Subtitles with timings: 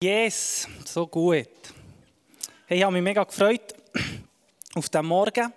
[0.00, 1.48] Yes, so gut.
[2.66, 3.74] Hey, ich habe mich mega gefreut
[4.76, 5.52] auf diesen Morgen.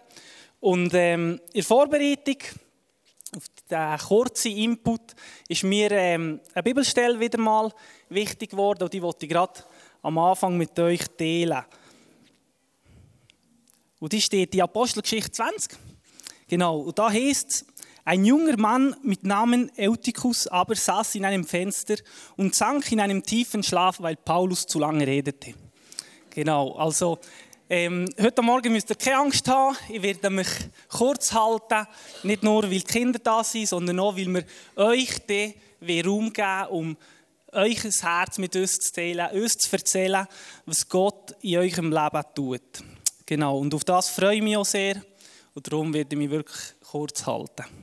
[0.60, 2.38] Und ähm, in Vorbereitung
[3.38, 5.14] auf diesen kurzen Input
[5.48, 7.72] ist mir ähm, eine Bibelstelle wieder mal
[8.10, 9.64] wichtig geworden und die wollte ich gerade
[10.02, 11.64] am Anfang mit euch teilen.
[14.00, 15.78] Und die steht in Apostelgeschichte 20.
[16.48, 17.66] Genau, und da heißt es,
[18.06, 21.96] ein junger Mann mit Namen Eutychus aber saß in einem Fenster
[22.38, 25.54] und sank in einem tiefen Schlaf, weil Paulus zu lange redete.
[26.30, 27.20] Genau, also
[27.70, 29.78] ähm, heute Morgen müsst ihr keine Angst haben.
[29.88, 30.48] Ich werde mich
[30.90, 31.88] kurz halten.
[32.24, 34.44] Nicht nur, weil die Kinder da sind, sondern auch, weil wir
[34.76, 35.54] euch den
[36.06, 36.98] Raum geben, um
[37.54, 40.28] euch ein Herz mit uns zu teilen, uns zu erzählen,
[40.66, 42.84] was Gott in eurem Leben tut.
[43.26, 45.02] Genau, und auf das freue ich mich auch sehr.
[45.54, 47.81] Und darum werde ich mich wirklich kurz halten.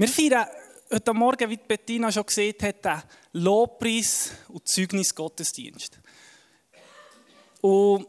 [0.00, 0.46] Wir feiern
[0.92, 3.02] heute Morgen, wie Bettina schon gesehen hat, den
[3.32, 5.98] Lobpreis und Zeugnis Gottesdienst.
[7.60, 8.06] Und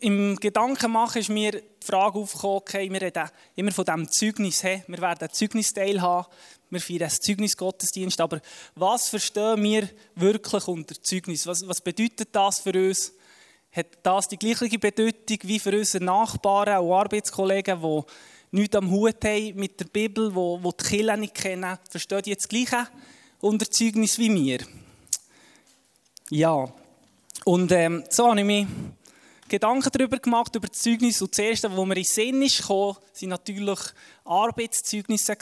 [0.00, 4.62] im Gedanken machen ist mir die Frage aufgekommen, okay, wir reden immer von diesem Zeugnis,
[4.62, 6.32] hey, wir werden ein Zeugnisteil haben,
[6.70, 8.40] wir feiern ein Zeugnis Gottesdienst, aber
[8.74, 11.46] was verstehen wir wirklich unter Zeugnis?
[11.46, 13.12] Was, was bedeutet das für uns?
[13.70, 18.02] Hat das die gleiche Bedeutung wie für unsere Nachbarn und Arbeitskollegen, die
[18.52, 22.30] nichts am Hut haben mit der Bibel, wo, wo die Kirche nicht kennen, verstehen die
[22.30, 22.86] jetzt Gleiche
[23.40, 24.58] unter Zeugnis wie wir?
[26.30, 26.72] Ja.
[27.44, 28.66] Und ähm, so habe ich mir
[29.48, 31.20] Gedanken darüber gemacht, über das Zeugnis.
[31.20, 33.80] Und das Erste, was mir in den Sinn ist gekommen, waren natürlich
[34.24, 35.36] Arbeitszeugnisse,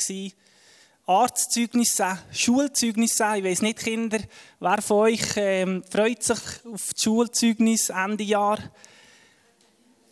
[1.07, 3.37] Arztzeugnisse, Schulzeugnisse.
[3.37, 4.19] Ich weiss nicht, Kinder,
[4.61, 6.39] wer von euch ähm, freut sich
[6.73, 8.59] auf das Schulzeugnis Ende Jahr?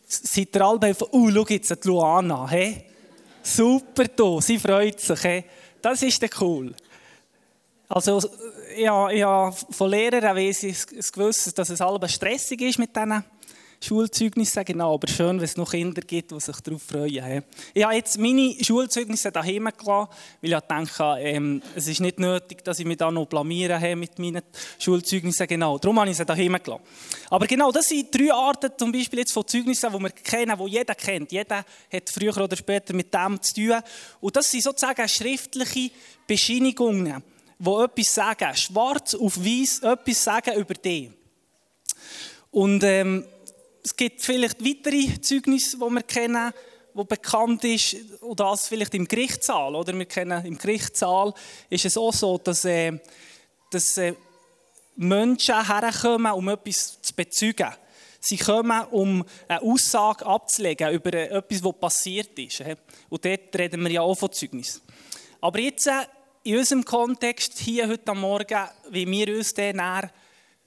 [0.07, 2.88] Seid ihr alle von, oh, schau jetzt die Luana, hey?
[3.49, 5.21] Super, da, sie freut sich.
[5.23, 5.45] He?
[5.81, 6.75] Das ist dann cool.
[7.89, 8.21] Also,
[8.77, 13.25] ja, ja, von Lehrern weiss ich es gewusst, dass es halb stressig ist mit diesen
[13.81, 14.65] Schulzeugnisse.
[14.65, 17.45] Genau, aber schön, wenn es noch Kinder gibt, die sich darauf freuen.
[17.75, 20.09] Ich habe jetzt meine Schulzeugnisse daheim gelassen,
[20.43, 24.19] weil ich denke, ähm, es ist nicht nötig, dass ich mich da noch blamiere mit
[24.19, 24.43] meinen
[24.79, 25.47] Schulzeugnissen.
[25.47, 26.83] Genau, darum habe ich sie daheim gelassen.
[27.31, 30.71] Aber genau, das sind drei Arten zum Beispiel jetzt von Zeugnissen, die wir kennen, die
[30.71, 31.31] jeder kennt.
[31.31, 33.81] Jeder hat früher oder später mit dem zu tun.
[34.21, 35.91] Und das sind sozusagen schriftliche
[36.27, 37.23] Bescheinigungen,
[37.59, 41.11] die etwas sagen, schwarz auf weiß etwas sagen über dich.
[42.51, 43.25] Und ähm,
[43.83, 46.53] es gibt vielleicht weitere Zeugnisse, die wir kennen,
[46.95, 51.33] wo bekannt ist, oder das vielleicht im Gerichtssaal, oder wir kennen im Gerichtssaal
[51.71, 52.99] ist es auch so, dass, äh,
[53.71, 54.15] dass äh,
[54.97, 57.73] Menschen herkommen, um etwas zu bezeugen.
[58.21, 62.65] Sie kommen, um eine Aussage abzulegen über etwas, was passiert ist.
[63.09, 64.83] Und dort reden wir ja auch von Zeugnis.
[65.41, 66.05] Aber jetzt, äh,
[66.43, 70.11] in unserem Kontext, hier heute Morgen, wie wir uns dann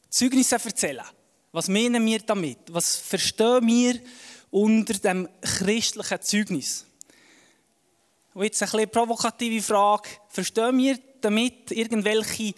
[0.10, 1.06] Zeugnisse erzählen.
[1.52, 2.60] Was meinen wir damit?
[2.70, 4.00] Was verstehen wir
[4.52, 6.86] unter dem christlichen Zeugnis?
[8.34, 10.10] Und jetzt eine provokative Frage.
[10.30, 12.54] Verstehen wir damit irgendwelche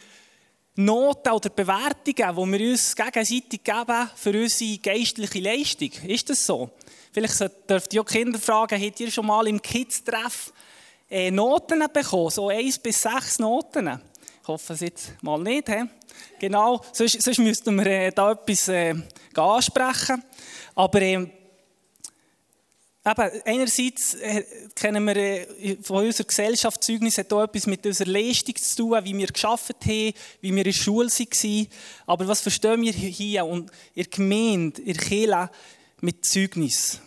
[0.75, 5.91] Noten oder Bewertungen, die wir uns gegenseitig geben für unsere geistliche Leistung?
[6.07, 6.69] Ist das so?
[7.11, 10.53] Vielleicht dürft ihr auch Kinder fragen, habt ihr schon mal im Kids-Treff
[11.09, 12.29] äh, Noten bekommen?
[12.29, 13.99] So eins bis sechs Noten?
[14.43, 15.69] Ich hoffe es jetzt mal nicht.
[15.69, 15.85] He?
[16.37, 18.93] Genau, sonst, sonst müssten wir äh, da etwas äh,
[19.33, 20.21] ansprechen.
[20.75, 21.31] Aber äh, eben,
[23.45, 24.43] einerseits äh,
[24.75, 29.05] kennen wir äh, von unserer Gesellschaft Zeugnis hat auch etwas mit unserer Leistung zu tun,
[29.05, 31.67] wie wir geschafft haben, wie wir in der Schule waren.
[32.05, 35.49] Aber was verstehen wir hier und in Gemeinde, in der Kirche
[36.01, 36.99] mit Zeugnis?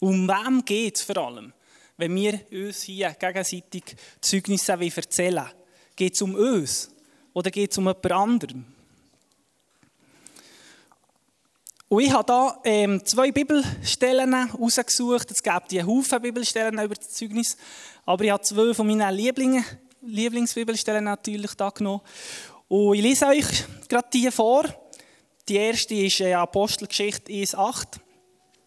[0.00, 1.52] Um wem geht es vor allem,
[1.98, 3.84] wenn wir uns hier gegenseitig
[4.22, 5.61] Zeugnisse erzählen wollen?
[5.96, 6.90] Geht es um uns
[7.32, 8.64] oder geht es um jemand anderem?
[11.88, 15.30] Und ich habe hier ähm, zwei Bibelstellen herausgesucht.
[15.30, 17.54] Es gibt die Haufen Bibelstellen über das Zeugnis.
[18.06, 19.64] Aber ich habe zwei von meinen Lieblings
[20.00, 22.00] Lieblingsbibelstellen natürlich da genommen.
[22.68, 23.46] Und ich lese euch
[23.88, 24.64] gerade die vor.
[25.46, 27.98] Die erste ist äh, Apostelgeschichte 1,8.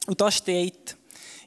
[0.05, 0.95] Und da steht,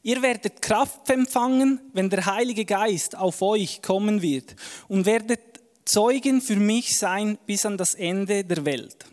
[0.02, 4.54] Ihr werdet Kraft empfangen, wenn der Heilige Geist auf euch kommen wird
[4.88, 5.47] und werdet
[5.88, 9.06] Zeugen für mich sein bis an das Ende der Welt.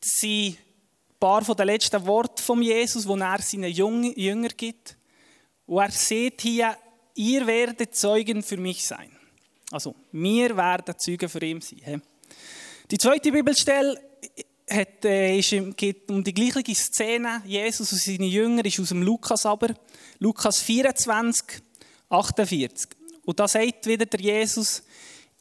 [0.00, 0.58] Das sind ein
[1.18, 4.98] paar von den letzten Worten von Jesus, wo er seinen Jünger gibt.
[5.66, 6.76] Und er sieht hier,
[7.14, 9.10] ihr werdet Zeugen für mich sein.
[9.70, 12.02] Also, wir werden Zeugen für ihn sein.
[12.90, 13.98] Die zweite Bibelstelle
[14.68, 17.42] hat, äh, ist, geht um die gleiche Szene.
[17.46, 19.74] Jesus und seine Jünger ist aus dem Lukas aber.
[20.18, 21.62] Lukas 24,
[22.10, 22.90] 48.
[23.24, 24.82] Und da sagt wieder der Jesus,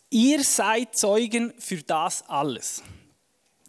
[0.09, 2.83] ihr seid Zeugen für das alles.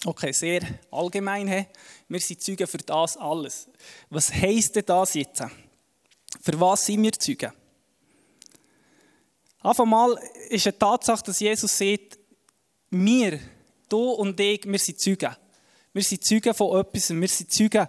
[0.04, 1.48] Okay, sehr allgemein.
[1.48, 1.66] He?
[2.08, 3.68] Wir sind Zeugen für das alles.
[4.08, 5.42] Was heisst denn das jetzt?
[6.40, 7.52] Für was sind wir Zeugen?
[9.62, 12.18] Auf einmal ist eine Tatsache, dass Jesus sagt,
[12.90, 13.38] wir,
[13.88, 15.36] du und ich, wir sind Zeugen.
[15.92, 17.86] Wir sind Zeugen von etwas, wir sind Zeugen,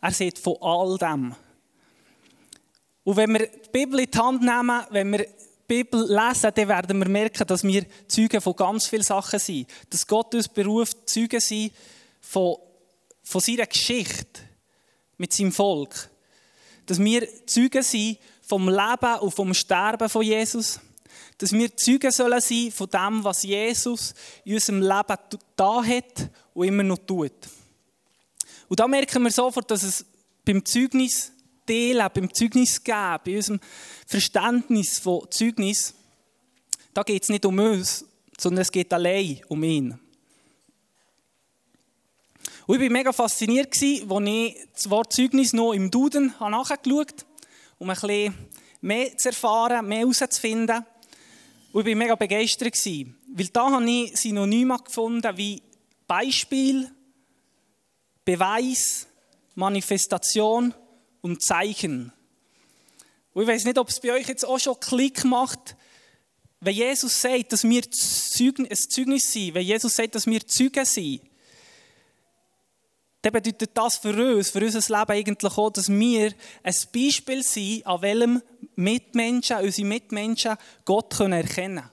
[0.00, 1.34] er sagt von all dem.
[3.04, 5.26] Und wenn wir die Bibel in die Hand nehmen, wenn wir
[5.66, 9.68] Bibel lesen, dann werden wir merken, dass wir Zeugen von ganz vielen Sachen sind.
[9.90, 11.72] Dass Gott uns beruft, Zeugen sind
[12.20, 12.56] von,
[13.22, 14.40] von seiner Geschichte
[15.16, 16.10] mit seinem Volk.
[16.86, 20.80] Dass wir Zeugen sind vom Leben und vom Sterben von Jesus.
[21.38, 24.14] Dass wir Zeugen sollen sein von dem, was Jesus
[24.44, 25.18] in unserem Leben
[25.56, 27.32] da hat und immer noch tut.
[28.68, 30.04] Und da merken wir sofort, dass es
[30.44, 31.32] beim Zeugnis
[31.66, 33.60] Teilen, beim Zeugnis geben, bei unserem
[34.06, 35.94] Verständnis von Zeugnis,
[36.92, 38.04] da geht es nicht um uns,
[38.38, 39.98] sondern es geht allein um ihn.
[42.66, 47.24] Und ich war mega fasziniert, als ich das Wort Zeugnis noch im Duden nachgeschaut habe,
[47.78, 48.34] um ein bisschen
[48.80, 50.84] mehr zu erfahren, mehr herauszufinden.
[51.72, 55.60] Und ich war mega begeistert, weil da habe ich Synonyme gefunden wie
[56.06, 56.90] Beispiel,
[58.24, 59.06] Beweis,
[59.54, 60.72] Manifestation
[61.24, 62.12] und Zeichen.
[63.32, 65.74] Und ich weiß nicht, ob es bei euch jetzt auch schon Klick macht,
[66.60, 71.22] wenn Jesus sagt, dass wir ein Zeugnis sind, wenn Jesus sagt, dass wir Zeugen sind,
[73.22, 77.86] dann bedeutet das für uns, für unser Leben eigentlich auch, dass wir ein Beispiel sind,
[77.86, 78.42] an welchem
[78.76, 81.90] Mitmenschen, unsere Mitmenschen Gott erkennen können.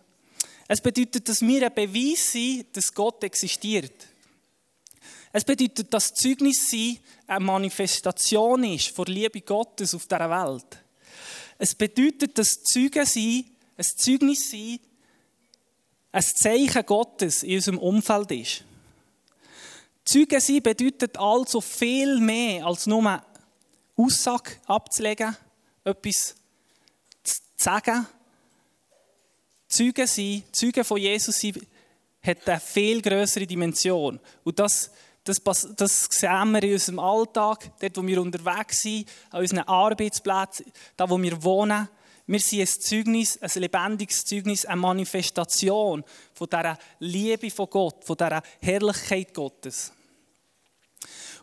[0.68, 4.08] Es bedeutet, dass wir ein Beweis sind, dass Gott existiert.
[5.34, 10.84] Es bedeutet, dass Zeugnis sein eine Manifestation ist von Liebe Gottes auf dieser Welt.
[11.58, 13.46] Es bedeutet, dass Zeugen sein,
[13.78, 14.80] ein Zeugnis sein,
[16.12, 18.64] ein Zeichen Gottes in unserem Umfeld ist.
[20.04, 23.24] Zeugen sein bedeutet also viel mehr als nur
[23.96, 25.38] Aussage abzulegen,
[25.84, 26.36] etwas
[27.24, 28.06] zu sagen.
[29.68, 31.54] Zeugen sein, Zeugen von Jesus sein,
[32.22, 34.20] hat eine viel größere Dimension.
[34.44, 34.92] Und das
[35.24, 35.42] das,
[35.76, 40.66] das sehen wir in unserem Alltag, dort, wo wir unterwegs sind, an unseren Arbeitsplätzen,
[40.98, 41.88] da, wo wir wohnen.
[42.26, 46.04] Wir sind ein Zeugnis, ein lebendiges Zeugnis, eine Manifestation
[46.34, 49.92] von dieser Liebe von Gott, von dieser Herrlichkeit Gottes.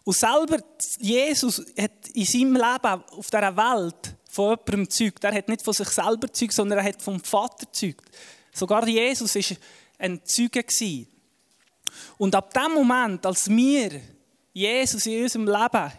[0.02, 0.58] Und selber,
[0.98, 5.24] Jesus hat in seinem Leben auf dieser Welt von jemandem gezeugt.
[5.24, 8.10] Er hat nicht von sich selber gezeugt, sondern er hat vom Vater gezeugt.
[8.52, 9.56] Sogar Jesus war
[9.98, 10.64] ein Zeuge.
[12.16, 14.00] Und ab dem Moment, als wir
[14.52, 15.92] Jesus in unserem Leben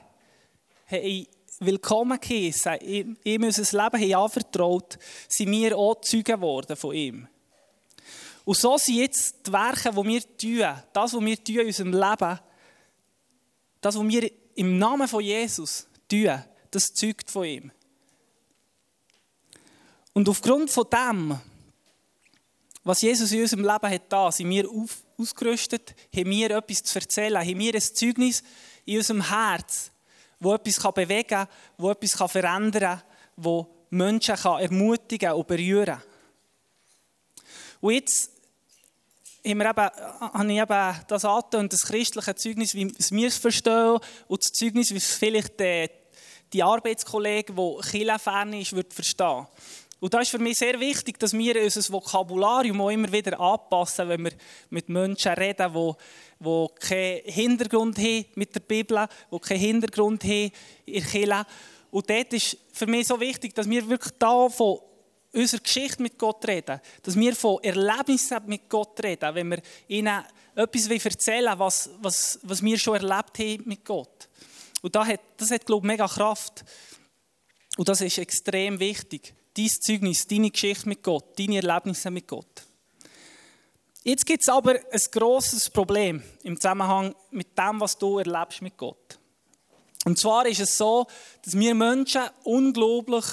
[0.87, 1.27] haben
[1.59, 4.97] willkommen geheißen, ihm unser Leben haben anvertraut,
[5.27, 7.27] sind wir auch Zeugen geworden von ihm.
[8.45, 11.93] Und so sind jetzt die Werke, die wir tun, das, was wir tun in unserem
[11.93, 12.39] Leben,
[13.81, 17.71] das, was wir im Namen von Jesus tun, das zeugt von ihm.
[20.13, 21.39] Und aufgrund von dem,
[22.83, 27.39] was Jesus in unserem Leben hat sind wir auf, ausgerüstet, haben wir etwas zu erzählen,
[27.39, 28.43] haben wir ein Zeugnis
[28.85, 29.91] in unserem Herz,
[30.39, 33.03] wo etwas bewegen kann, wo etwas verändern kann,
[33.35, 36.03] wo Menschen ermutigen und berühren kann.
[37.81, 38.31] Und jetzt
[39.45, 39.89] haben wir eben,
[40.33, 44.91] habe ich eben das und das christliche Zeugnis, wie wir es verstehen, und das Zeugnis,
[44.91, 45.89] wie es vielleicht die,
[46.51, 49.47] die Arbeitskollege, der Kirchenfern ist, verstehen.
[49.99, 54.07] Und da ist für mich sehr wichtig, dass wir unser Vokabularium auch immer wieder anpassen,
[54.07, 54.31] wenn wir
[54.69, 55.93] mit Menschen reden, die,
[56.39, 60.51] die keinen Hintergrund haben mit der Bibel, die keinen Hintergrund haben
[60.85, 61.45] in Kirche.
[61.91, 64.79] Und dort ist für mich so wichtig, dass wir wirklich da von
[65.33, 70.23] unserer Geschichte mit Gott reden, dass wir von Erlebnissen mit Gott reden, wenn wir ihnen
[70.55, 74.29] etwas erzählen was, was, was wir schon erlebt haben mit Gott.
[74.81, 76.63] Und das hat, das hat glaube ich, mega Kraft.
[77.75, 82.63] Und das ist extrem wichtig dein Zeugnis, deine Geschichte mit Gott, deine Erlebnisse mit Gott.
[84.03, 88.77] Jetzt gibt es aber ein grosses Problem im Zusammenhang mit dem, was du erlebst mit
[88.77, 89.19] Gott.
[90.05, 91.05] Und zwar ist es so,
[91.43, 93.25] dass wir Menschen unglaublich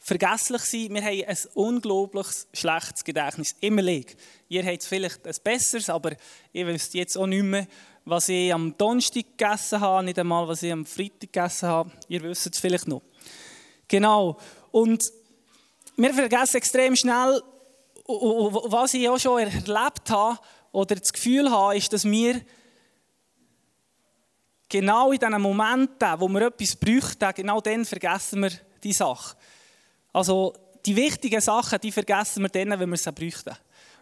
[0.00, 0.94] vergesslich sind.
[0.94, 3.54] Wir haben ein unglaublich schlechtes Gedächtnis.
[3.60, 4.16] Immer lieg.
[4.48, 6.16] Ihr habt vielleicht ein besseres, aber
[6.52, 7.68] ihr wisst jetzt auch nicht mehr,
[8.04, 11.92] was ich am Donnerstag gegessen habe, nicht einmal, was ich am Freitag gegessen habe.
[12.08, 13.02] Ihr wisst es vielleicht noch.
[13.86, 14.38] Genau.
[14.72, 15.04] Und
[15.96, 17.42] wir vergessen extrem schnell,
[18.06, 20.38] was ich auch schon erlebt habe
[20.72, 22.40] oder das Gefühl habe, ist, dass wir
[24.68, 28.50] genau in diesen Momenten, wo wir etwas bräuchten, genau dann vergessen wir
[28.82, 29.36] die Sache.
[30.12, 33.56] Also die wichtigen Sachen, die vergessen wir dann, wenn wir sie bräuchten.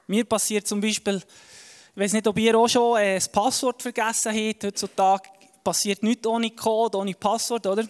[0.07, 1.23] Mir passiert zum Beispiel,
[1.95, 4.65] ich weiß nicht, ob ihr auch schon äh, das Passwort vergessen habt.
[4.65, 5.29] Heutzutage
[5.63, 7.87] passiert nichts ohne Code, ohne Passwort, oder?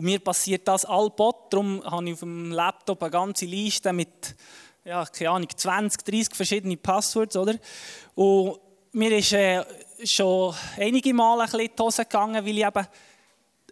[0.00, 1.52] Und mir passiert das allbot.
[1.52, 4.34] Darum habe ich auf dem Laptop eine ganze Liste mit,
[4.82, 7.56] ja, keine Ahnung, 20, 30 verschiedene Passworts, oder?
[8.14, 8.58] Und
[8.92, 9.62] mir ist äh,
[10.02, 12.86] schon einige Male ein bisschen die Hose gegangen, weil ich eben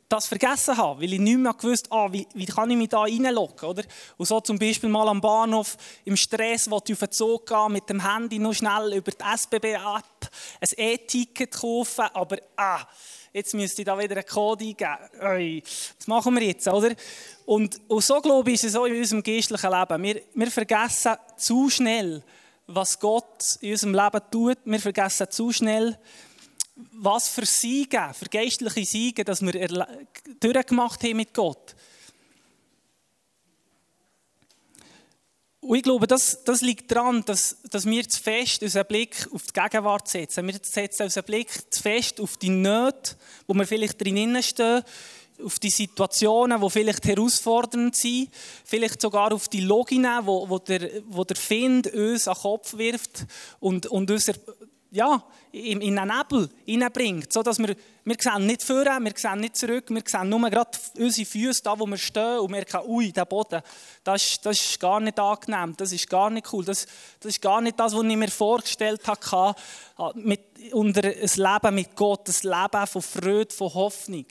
[0.07, 3.01] das vergessen habe, weil ich nicht mehr gewusst ah, wie, wie kann ich mich da
[3.01, 3.85] reinloggen, oder?
[4.19, 7.71] Und so zum Beispiel mal am Bahnhof im Stress, wo ich auf den Zug gehe,
[7.71, 10.31] mit dem Handy noch schnell über die SBB-App
[10.61, 12.85] ein E-Ticket kaufen, aber ah,
[13.39, 15.63] jetzt müsste ich da wieder einen Code eingeben.
[15.99, 16.95] was machen wir jetzt, oder?
[17.47, 20.03] Und, und so, glaube ich, ist es auch in unserem geistlichen Leben.
[20.03, 22.23] Wir, wir vergessen zu schnell,
[22.67, 24.59] was Gott in unserem Leben tut.
[24.65, 25.99] Wir vergessen zu schnell,
[26.93, 29.87] was für Siege, für geistliche Siege, dass wir
[30.41, 31.75] durchgemacht haben mit Gott.
[35.69, 39.43] Und ich glaube, das, das liegt daran, dass, dass wir zu fest unseren Blick auf
[39.49, 40.47] die Gegenwart setzen.
[40.47, 44.83] Wir setzen unseren Blick zu fest auf die Nöte, wo wir vielleicht drinnen stehen,
[45.45, 48.31] auf die Situationen, die vielleicht herausfordernd sind,
[48.65, 52.79] vielleicht sogar auf die Loginen, wo, wo, der, wo der Find uns an den Kopf
[52.79, 53.27] wirft
[53.61, 54.33] und, und unser,
[54.91, 59.41] ja, in, in einen Nebel hineinbringt, so dass wir, wir sehen nicht vorne, wir sehen
[59.41, 63.13] nicht zurück, wir sehen nur gerade unsere Füße, da wo wir stehen und merken, ui,
[63.13, 63.63] der Boden,
[64.05, 66.87] das, ist, das ist gar nicht angenehm, das ist gar nicht cool, das,
[67.21, 69.55] das ist gar nicht das, was ich mir vorgestellt habe,
[70.15, 70.41] mit,
[70.73, 74.27] unter ein Leben mit Gott, ein Leben von Freude, von Hoffnung.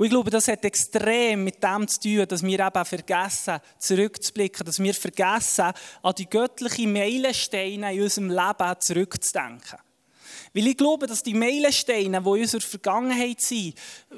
[0.00, 4.64] Und ich glaube, das hat extrem mit dem zu tun, dass wir eben vergessen, zurückzublicken,
[4.64, 9.78] dass wir vergessen, an die göttlichen Meilensteine in unserem Leben zurückzudenken.
[10.54, 13.74] Weil ich glaube, dass die Meilensteine, die in unserer Vergangenheit sind,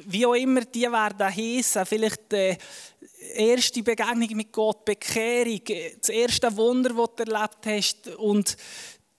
[0.07, 2.57] wie auch immer die werden heissen, vielleicht die
[3.35, 5.63] erste Begegnung mit Gott, Bekehrung,
[5.99, 8.57] das erste Wunder, das du erlebt hast und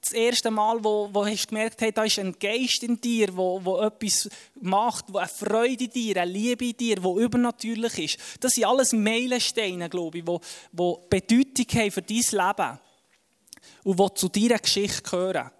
[0.03, 3.35] das erste Mal, wo, wo hast du gemerkt hast, da ist ein Geist in dir,
[3.35, 4.29] wo, wo etwas
[4.59, 8.19] macht, wo eine Freude in dir, eine Liebe in dir, die übernatürlich ist.
[8.41, 10.37] Das sind alles Meilensteine, glaube ich, die,
[10.73, 12.79] die Bedeutung haben für dein Leben
[13.83, 15.51] und die zu deiner Geschichte gehören.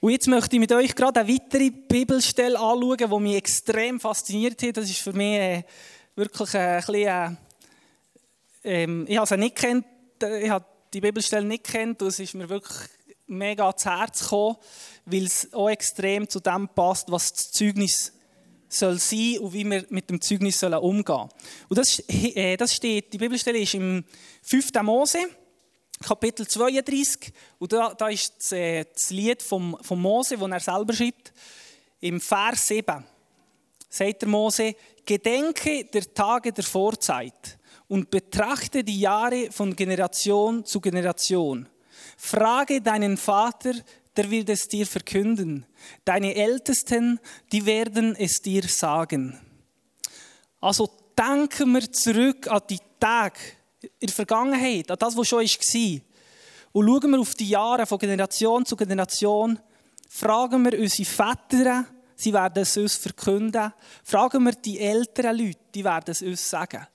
[0.00, 4.62] Und jetzt möchte ich mit euch gerade eine weitere Bibelstelle anschauen, die mich extrem fasziniert
[4.62, 4.76] hat.
[4.76, 5.64] Das ist für mich äh,
[6.14, 7.30] wirklich ein bisschen, äh,
[8.62, 9.86] ähm, ich habe sie nicht kennt,
[10.20, 10.64] ich habe
[10.94, 12.88] die Bibelstelle nicht kennt, und es ist mir wirklich
[13.26, 14.56] mega ans Herz gekommen,
[15.04, 18.12] weil es auch extrem zu dem passt, was das Zeugnis
[18.68, 21.28] soll sein und wie wir mit dem Zeugnis sollen umgehen.
[21.68, 24.04] Und das, äh, das steht, die Bibelstelle ist im
[24.42, 24.70] 5.
[24.82, 25.18] Mose,
[26.00, 30.60] Kapitel 32, und da, da ist das, äh, das Lied vom, vom Mose, das er
[30.60, 31.32] selber schreibt,
[32.00, 33.04] im Vers 7.
[33.88, 34.74] Sagt der Mose,
[35.04, 41.68] Gedenke der Tage der Vorzeit und betrachte die Jahre von Generation zu Generation.
[42.16, 43.74] Frage deinen Vater,
[44.16, 45.66] der wird es dir verkünden.
[46.04, 47.18] Deine Ältesten,
[47.52, 49.38] die werden es dir sagen.
[50.60, 50.88] Also
[51.18, 53.40] denken wir zurück an die Tage
[53.82, 56.00] in der Vergangenheit, an das, was schon war.
[56.72, 59.58] Und schauen wir auf die Jahre von Generation zu Generation.
[60.08, 61.86] Fragen wir unsere Väter,
[62.16, 63.72] sie werden es uns verkünden.
[64.02, 66.86] Fragen wir die älteren Leute, die werden es uns sagen.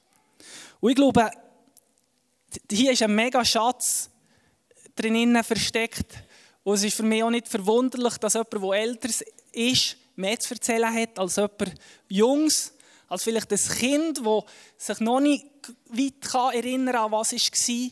[0.80, 1.30] Und ich glaube,
[2.72, 4.10] hier ist ein mega Schatz
[4.96, 6.24] drinnen versteckt.
[6.64, 9.10] Und es ist für mich auch nicht verwunderlich, dass jemand, der älter
[9.52, 11.76] ist, mehr zu erzählen hat als jemand
[12.08, 12.74] Jungs,
[13.08, 14.44] als vielleicht ein Kind, das
[14.78, 15.46] sich noch nicht
[15.88, 17.92] weit erinnern kann, an was war.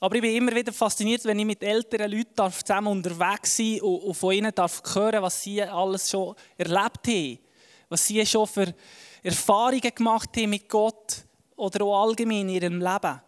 [0.00, 4.14] Aber ich bin immer wieder fasziniert, wenn ich mit älteren Leuten zusammen unterwegs sein und
[4.14, 7.38] von ihnen darf hören was sie alles schon erlebt haben.
[7.88, 8.74] Was sie schon für
[9.22, 11.23] Erfahrungen gemacht haben mit Gott
[11.56, 13.20] oder auch allgemein in ihrem Leben.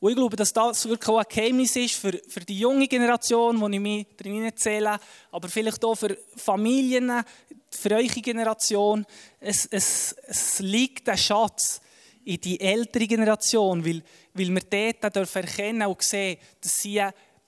[0.00, 3.60] Und ich glaube, dass das wirklich auch ein Geheimnis ist für, für die junge Generation,
[3.60, 4.98] wo ich mich drin zähle,
[5.32, 7.24] aber vielleicht auch für Familien,
[7.70, 9.04] für eure Generation.
[9.40, 11.80] Es, es, es liegt ein Schatz
[12.24, 14.02] in die ältere Generation, weil,
[14.34, 17.02] weil wir dort dürfen erkennen und sehen, dass sie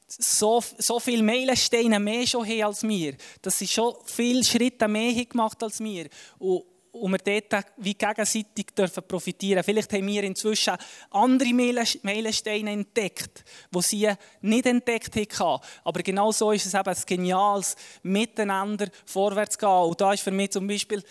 [0.08, 5.24] so, so viele Meilensteine mehr schon haben als wir, dass sie schon viele Schritte mehr
[5.24, 6.08] gemacht als wir.
[6.38, 10.76] Und, und wir dort wie gegenseitig dürfen profitieren Vielleicht haben wir inzwischen
[11.10, 15.62] andere Meilensteine entdeckt, die sie nicht entdeckt haben.
[15.84, 19.68] Aber genau so ist es eben ein geniales Miteinander vorwärts gehen.
[19.68, 21.02] Und da ist für mich zum Beispiel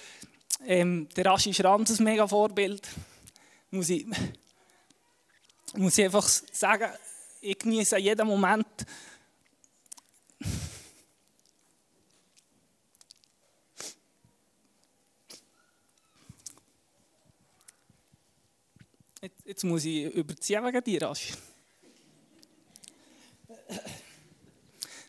[0.65, 2.87] ähm, der Raschi Schranz ein mega Vorbild.
[3.71, 4.05] Muss ich,
[5.75, 6.91] muss ich einfach sagen,
[7.41, 8.65] ich genieße jeden Moment
[19.59, 21.33] Jetzt muss ich überziehen wegen dir, Aschi.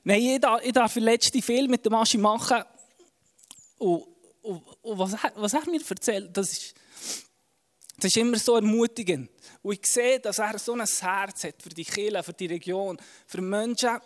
[0.03, 2.65] Nein, ich darf, ich darf den letzten Film mit dem Aschi machen.
[3.79, 4.09] Und,
[4.43, 6.75] und, und was, er, was er mir erzählt, das ist,
[7.99, 9.31] das ist immer so ermutigend.
[9.63, 12.99] Und ich sehe, dass er so ein Herz hat für die Kirche, für die Region,
[13.29, 14.01] für Menschen,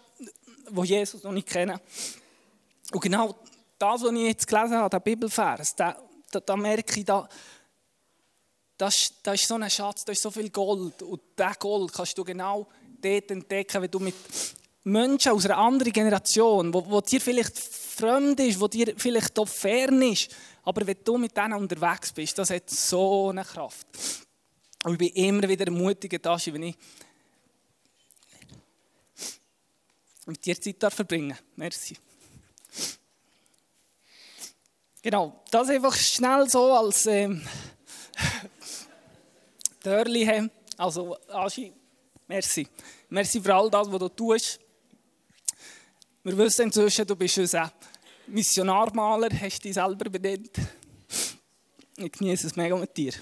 [0.69, 1.81] die Jesus noch nicht kennen.
[2.93, 3.35] Und genau
[3.79, 5.99] das, was ich jetzt gelesen habe, der Bibelfers, da,
[6.31, 7.27] da, da merke ich, da,
[8.77, 11.03] das, das ist so ein Schatz, da ist so viel Gold.
[11.03, 12.67] Und diesen Gold kannst du genau
[13.01, 14.15] dort entdecken, wenn du mit
[14.85, 19.49] Menschen aus einer anderen Generation, wo, wo dir vielleicht fremd ist, wo dir vielleicht auch
[19.49, 20.31] fern ist,
[20.65, 23.87] aber wenn du mit denen unterwegs bist, das hat so eine Kraft.
[24.85, 26.77] Und ich bin immer wieder ermutigend, wenn ich
[30.27, 31.97] mit dir Zeit verbringen Merci.
[35.03, 37.47] Genau, das einfach schnell so als ähm,
[39.85, 40.49] Dörli
[40.79, 41.71] Also, Aschi,
[42.27, 42.67] merci.
[43.11, 44.59] Merci für all das, was du tust.
[46.23, 47.71] Wir wissen inzwischen, du bist unser
[48.27, 50.53] Missionarmaler, hast dich selber benannt.
[51.99, 53.13] Ich genieße es mega mit dir.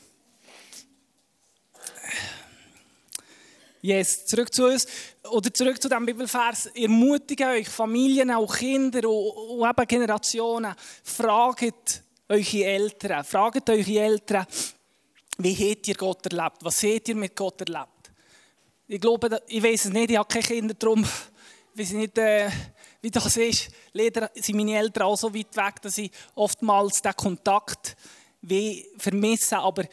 [3.80, 4.86] Yes, zurück zu uns,
[5.28, 6.66] oder zurück zu dem Bibelvers.
[6.66, 14.46] Ermutige euch, Familien, auch Kinder und eben Generationen, fragt eure Eltern, fragt eure Eltern,
[15.42, 16.58] wie habt ihr Gott erlebt?
[16.62, 18.10] Was habt ihr mit Gott erlebt?
[18.86, 21.04] Ich glaube, ich weiß es nicht, ich habe keine Kinder, darum
[21.74, 22.50] weiß ich nicht, äh,
[23.00, 23.70] wie das ist.
[23.92, 27.96] Leider sind meine Eltern auch so weit weg, dass ich oftmals den Kontakt
[28.98, 29.58] vermisse.
[29.58, 29.84] Aber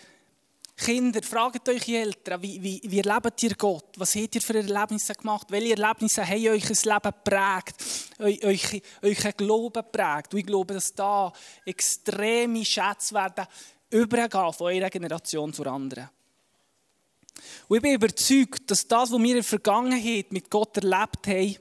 [0.76, 3.92] Kinder, fragt euch Eltern, wie, wie, wie erlebt ihr Gott?
[3.98, 5.48] Was habt ihr für Erlebnisse gemacht?
[5.50, 7.76] Welche Erlebnisse haben euch das Leben geprägt?
[8.20, 10.34] Euch, euch Glauben geprägt?
[10.34, 11.34] Und ich glaube, dass da
[11.66, 13.46] extreme Schätze werden
[13.90, 16.10] übergehen von einer Generation zur anderen.
[17.68, 21.56] Und ich bin überzeugt, dass das, was wir in der Vergangenheit mit Gott erlebt haben,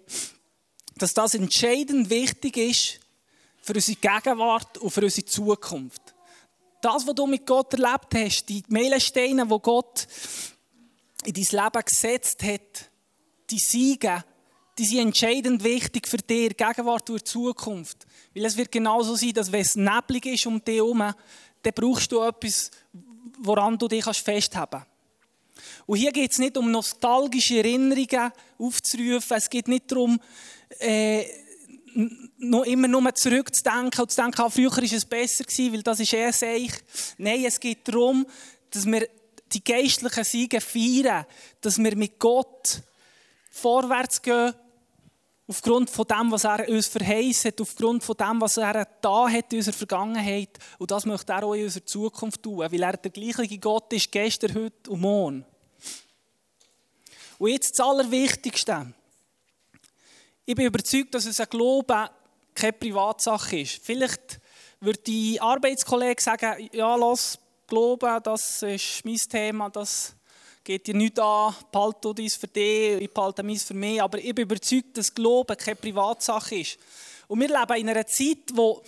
[0.96, 3.00] dass das entscheidend wichtig ist
[3.62, 6.14] für unsere Gegenwart und für unsere Zukunft
[6.80, 10.06] das, was du mit Gott erlebt hast, die Meilensteine, die Gott
[11.24, 12.90] in dein Leben gesetzt hat,
[13.50, 14.24] die Siege,
[14.78, 18.06] die sind entscheidend wichtig für dich, Gegenwart und Zukunft.
[18.34, 21.12] Weil es wird genauso sein, dass wenn es neblig ist um dich herum,
[21.62, 22.70] dann brauchst du etwas,
[23.38, 24.86] woran du dich festhalten kannst.
[25.86, 29.36] Und hier geht es nicht um nostalgische Erinnerungen aufzurufen.
[29.36, 30.20] Es geht nicht darum,
[30.78, 31.24] äh,
[32.38, 36.00] noch immer nur zurückzudenken und zu denken, ah, früher war es besser, gewesen, weil das
[36.00, 36.70] ist eher seich.
[37.16, 38.26] Nein, es geht darum,
[38.70, 39.08] dass wir
[39.52, 41.26] die geistlichen Siege feiern,
[41.60, 42.82] dass wir mit Gott
[43.50, 44.54] vorwärts gehen,
[45.48, 49.52] aufgrund von dem, was er uns verheißt hat, aufgrund von dem, was er da hat
[49.52, 50.50] in unserer Vergangenheit.
[50.78, 54.12] Und das möchte er auch in unserer Zukunft tun, weil er der gleiche Gott ist,
[54.12, 55.44] gestern, heute und morgen.
[57.38, 58.92] Und jetzt das Allerwichtigste.
[60.44, 62.10] Ich bin überzeugt, dass es ein Glaube
[62.54, 63.80] keine Privatsache ist.
[63.82, 64.40] Vielleicht
[64.80, 70.14] würde die Arbeitskollege sagen, ja, los, Glauben, das ist mein Thema, das
[70.68, 74.02] geht dir nicht an, behalte dies für dich, ich behalte meins für mich.
[74.02, 76.78] Aber ich bin überzeugt, dass Glauben keine Privatsache ist.
[77.26, 78.82] Und wir leben in einer Zeit, wo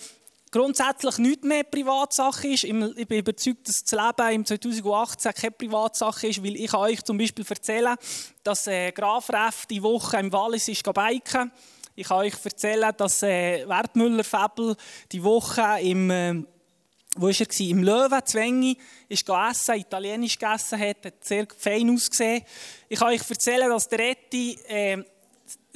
[0.51, 2.65] grundsätzlich nicht mehr Privatsache ist.
[2.65, 7.17] Ich bin überzeugt, dass das Leben im 2018 keine Privatsache ist, weil ich euch zum
[7.17, 7.95] Beispiel erzählen,
[8.43, 11.51] dass äh, Graf Reff die Woche im Wallis ist biken.
[11.95, 14.75] Ich kann euch erzählen, dass äh, Wertmüller-Fabel
[15.11, 16.43] die Woche im äh,
[17.17, 17.59] wo war er?
[17.59, 18.77] Im Löwen, Zwängi,
[19.09, 22.43] ist essen, italienisch gegessen hat, hat sehr fein ausgesehen.
[22.87, 25.03] Ich kann euch erzählen, dass der Etti, äh,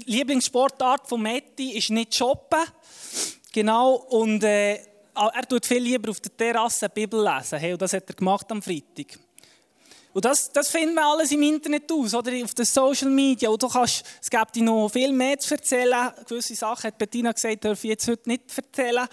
[0.06, 2.63] Lieblingssportart von Metti ist nicht shoppen.
[3.54, 7.60] Genau, und äh, er tut viel lieber auf der Terrasse Bibel lesen.
[7.60, 9.17] Hey, und das hat er gemacht am Freitag.
[10.13, 13.50] Und das, das finden wir alles im Internet aus, oder auf den Social Media.
[13.50, 16.12] Und du kannst, es gibt noch viel mehr zu erzählen.
[16.28, 19.08] Gewisse Sachen hat Bettina gesagt, darf ich jetzt heute nicht erzählen.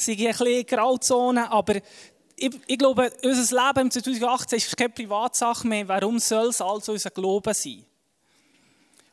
[0.00, 1.76] Sind ein bisschen Grauzone, aber
[2.36, 5.86] ich, ich, glaube, unser Leben im 2018 ist keine Privatsache mehr.
[5.88, 7.84] Warum soll es also unser Glauben sein?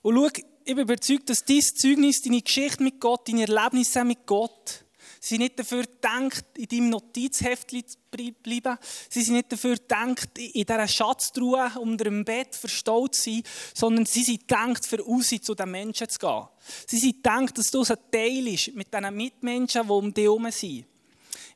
[0.01, 0.27] Und schau,
[0.63, 4.85] ich bin überzeugt, dass dein Zeugnis, deine Geschichte mit Gott, deine Erlebnisse mit Gott,
[5.29, 8.77] sind nicht dafür gedacht, in deinem Notizheft zu bleiben.
[9.09, 14.05] Sie sind nicht dafür gedacht, in dieser Schatztruhe unter dem Bett verstaut zu sein, sondern
[14.05, 16.47] sie sind gedacht, für raus zu den Menschen zu gehen.
[16.87, 20.51] Sie sind gedacht, dass du ein Teil bist mit diesen Mitmenschen, die um dich herum
[20.51, 20.85] sind.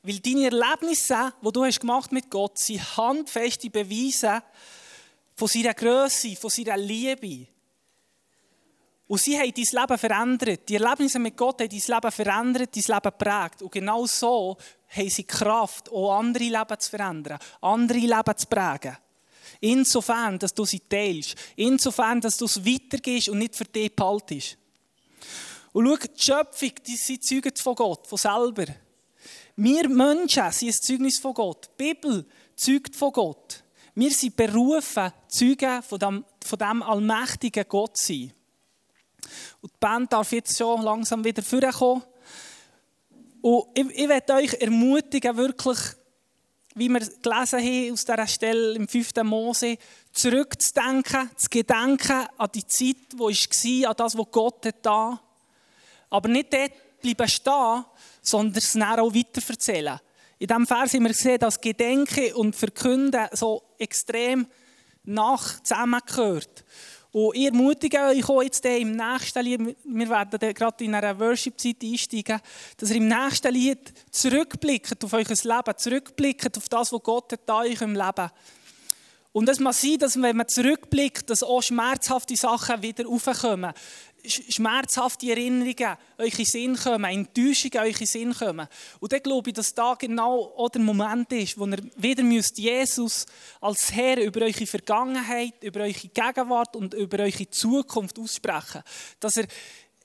[0.04, 4.42] Weil deine Erlebnisse, die du hast gemacht mit Gott, sind handfeste Beweise
[5.36, 7.48] von seiner Größe, von seiner Liebe,
[9.12, 10.70] und sie haben dein Leben verändert.
[10.70, 13.62] Die Erlebnisse mit Gott haben dein Leben verändert, dein Leben geprägt.
[13.62, 14.56] Und genau so
[14.88, 18.96] haben sie Kraft, auch andere Leben zu verändern, andere Leben zu prägen.
[19.60, 21.36] Insofern, dass du sie teilst.
[21.58, 24.58] Insofern, dass du es weitergehst und nicht für dich behaltest.
[25.74, 28.74] Und schau, die Schöpfung, die sind Zeugen von Gott, von selber.
[29.58, 31.70] Wir Menschen sind ein Zeugnis von Gott.
[31.78, 33.62] Die Bibel zeugt von Gott.
[33.94, 38.34] Wir sind berufen, Zeugen von dem, von dem allmächtigen Gott zu sein.
[39.62, 42.04] Und die Band darf jetzt schon langsam wieder vorkommen.
[43.42, 45.78] Und ich, ich möchte euch ermutigen, wirklich,
[46.76, 49.16] wie wir gelesen haben aus dieser Stelle im 5.
[49.24, 49.78] Mose,
[50.14, 55.20] zurückzudenken, zu gedenken an die Zeit, die war, an das, was Gott hat da.
[56.10, 57.86] Aber nicht dort bleiben stehen,
[58.22, 60.00] sondern es dann auch weiterverzählen.
[60.38, 64.48] In diesem Vers haben wir gesehen, dass Gedenken und Verkünden so extrem
[65.04, 66.64] nach zusammengehört.
[67.14, 72.40] Und ich ermutige euch jetzt im nächsten Lied, wir werden gerade in einer Worship-Zeit einsteigen,
[72.78, 77.42] dass ihr im nächsten Lied zurückblickt auf euer Leben, zurückblickt auf das, was Gott hat
[77.48, 78.32] in eurem Leben.
[79.34, 83.74] Und es muss sein, dass wenn man zurückblickt, dass auch schmerzhafte Sachen wieder aufkommen
[84.26, 88.68] schmerzhafte Erinnerungen euch in Sinn kommen, Enttäuschungen euch in Sinn kommen.
[89.00, 92.58] Und dann glaube ich, dass da genau auch der Moment ist, wo ihr wieder müsst
[92.58, 93.26] Jesus
[93.60, 98.84] als Herr über eure Vergangenheit, über eure Gegenwart und über eure Zukunft aussprechen.
[99.20, 99.48] Dass er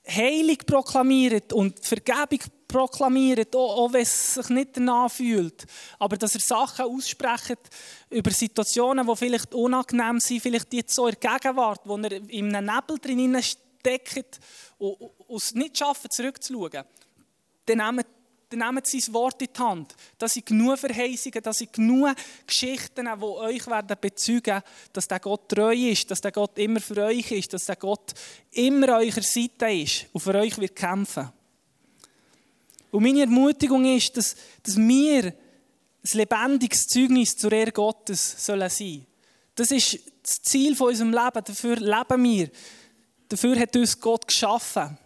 [0.09, 5.67] Heilig proklamiert und Vergebung proklamiert, auch, auch wenn es sich nicht danach fühlt.
[5.99, 7.59] Aber dass er Sachen aussprecht
[8.11, 12.55] über Situationen, die vielleicht unangenehm sind, vielleicht jetzt so in der Gegenwart, wo er in
[12.55, 13.43] einem Nebel drin
[13.87, 14.41] steckt
[14.79, 14.97] und,
[15.37, 16.85] es nicht schaffen, zurückzuschauen,
[17.67, 18.07] dann nehmt,
[18.49, 19.95] dann nehmt sein Wort in die Hand.
[20.19, 22.15] Das sind genug Verheißungen, das sind genug
[22.47, 27.05] Geschichten, die euch werden bezeugen, dass der Gott treu ist, dass der Gott immer für
[27.05, 28.15] euch ist, dass der Gott
[28.53, 31.31] immer an eurer Seite ist und für euch wird kämpfen.
[32.91, 39.07] Und meine Ermutigung ist, dass, dass wir ein lebendiges Zeugnis zur Ehre Gottes sollen sein.
[39.57, 41.45] Das ist das Ziel von unserem Leben.
[41.45, 42.51] Dafür leben wir.
[43.29, 44.99] Dafür hat uns Gott geschaffen.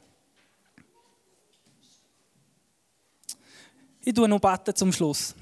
[4.03, 5.35] Ich tue noch beten zum Schluss.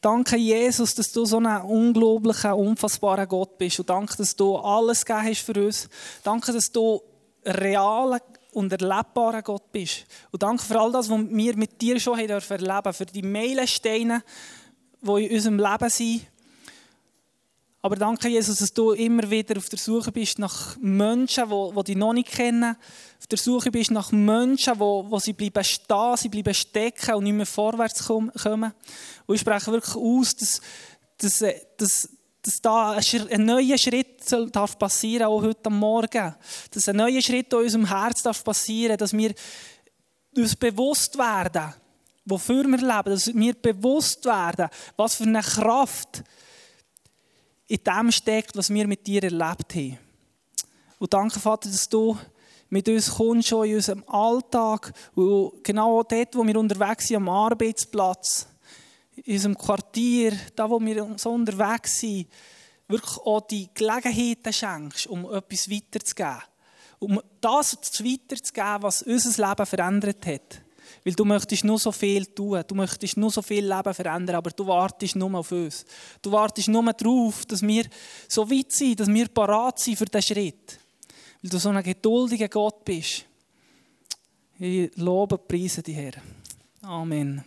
[0.00, 3.80] Danke, Jesus, dass du so ein unglaublicher, unfassbarer Gott bist.
[3.80, 5.88] Und danke, dass du alles gegeben hast für uns.
[6.24, 7.02] Danke, dass du
[7.44, 8.20] realer
[8.52, 10.06] und erlebbarer Gott bist.
[10.30, 12.94] Und danke für all das, was wir mit dir schon erleben dürfen.
[12.94, 14.22] Für die Meilensteine,
[15.02, 16.26] die in unserem Leben sind.
[17.82, 21.96] Aber danke, Jesus, dass du immer wieder auf der Suche bist nach Menschen, die, dich
[21.96, 22.76] noch nicht kennen.
[23.18, 27.24] Auf der Suche bist nach Menschen, wo, wo sie bleiben stehen, sie bleiben stecken und
[27.24, 28.30] nicht mehr vorwärts kommen.
[28.34, 30.60] Und ich spreche wirklich aus, dass,
[31.16, 31.44] dass,
[31.78, 32.08] dass,
[32.42, 32.98] dass da
[33.30, 36.34] ein neuer Schritt darf passieren, auch heute Morgen.
[36.72, 39.32] Dass ein neuer Schritt in unserem Herz darf passieren, dass wir
[40.36, 41.72] uns bewusst werden,
[42.26, 46.22] wofür wir leben, dass wir bewusst werden, was für eine Kraft
[47.70, 49.98] in dem steckt, was wir mit dir erlebt haben.
[50.98, 52.18] Und danke, Vater, dass du
[52.68, 57.28] mit uns kommst, schon in unserem Alltag, und genau dort, wo wir unterwegs sind, am
[57.28, 58.48] Arbeitsplatz,
[59.14, 62.26] in unserem Quartier, da, wo wir so unterwegs sind,
[62.88, 66.42] wirklich auch die Gelegenheiten schenkst, um etwas weiterzugeben.
[66.98, 70.60] Um das weiterzugeben, was unser Leben verändert hat.
[71.04, 74.50] Weil du möchtest nur so viel tun, du möchtest nur so viel Leben verändern, aber
[74.50, 75.84] du wartest nur auf uns.
[76.20, 77.86] Du wartest nur darauf, dass wir
[78.28, 80.78] so weit sind, dass wir parat sind für diesen Schritt.
[81.42, 83.24] Weil du so ein geduldiger Gott bist.
[84.58, 86.12] Ich lobe und preise dich, Herr.
[86.82, 87.44] Amen.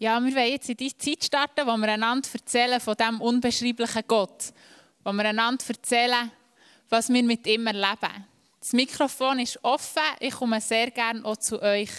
[0.00, 4.04] Ja, wir wollen jetzt in die Zeit starten, wo wir einander erzählen von diesem unbeschreiblichen
[4.06, 4.52] Gott.
[5.02, 6.30] Wo wir einander erzählen,
[6.88, 8.24] was wir mit ihm erleben.
[8.60, 10.02] Das Mikrofon ist offen.
[10.20, 11.90] Ich komme sehr gerne auch zu euch.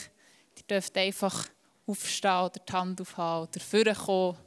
[0.55, 1.45] Ihr dürft einfach
[1.85, 3.59] aufstehen oder die Hand aufhaben oder
[3.95, 4.37] vorkommen.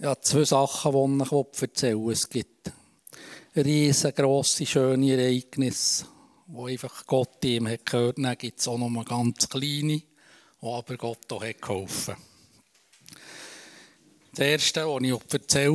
[0.00, 2.12] Ja, zwei Sachen, die ich erzählen will.
[2.12, 2.70] Es gibt
[3.56, 6.06] riesengroße, schöne Ereignisse,
[6.46, 8.18] wo einfach Gott ihm hat gehört.
[8.18, 10.00] Dann gibt es auch noch mal ganz kleine,
[10.60, 12.14] wo aber Gott auch hat geholfen.
[14.30, 15.72] Das erste, was ich erzähle,